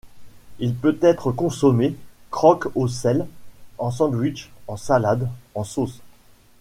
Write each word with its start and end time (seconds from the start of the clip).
Il 0.57 0.73
peut 0.73 0.97
être 1.03 1.31
consommé 1.31 1.95
croque-au-sel, 2.31 3.27
en 3.77 3.91
sandwich, 3.91 4.49
en 4.67 4.75
salade, 4.75 5.29
en 5.53 5.63
sauce. 5.63 5.99